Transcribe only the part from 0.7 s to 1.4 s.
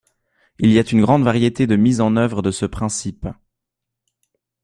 y a une grande